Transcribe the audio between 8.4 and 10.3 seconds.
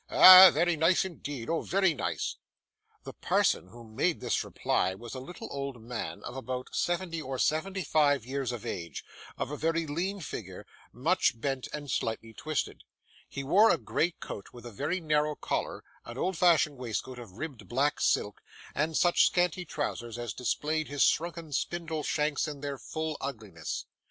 of age, of a very lean